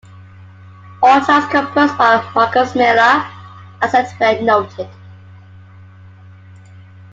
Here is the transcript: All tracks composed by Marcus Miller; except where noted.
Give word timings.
All 1.03 1.23
tracks 1.23 1.45
composed 1.51 1.95
by 1.95 2.27
Marcus 2.33 2.73
Miller; 2.73 3.23
except 3.83 4.19
where 4.19 4.41
noted. 4.41 4.89